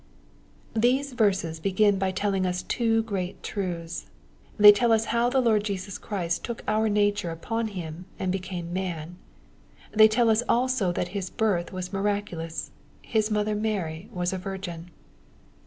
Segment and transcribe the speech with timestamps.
[0.75, 4.07] These verses begin by telling ns two great truths.
[4.57, 8.73] They tell us how the Lord Jesus Christ took our nature upon Him, and became
[8.73, 9.17] man.
[9.91, 12.71] They tell us also that His birth was miraculous.
[13.03, 14.89] His mother Mary was a virgin.